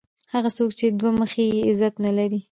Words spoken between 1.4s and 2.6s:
يي؛ عزت نه لري.